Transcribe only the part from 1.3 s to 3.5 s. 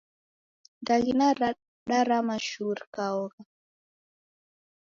radarama shuu rikaonga